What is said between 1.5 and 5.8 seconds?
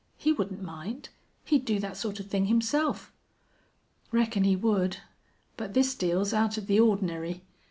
do that sort of thing himself." "Reckon he would. But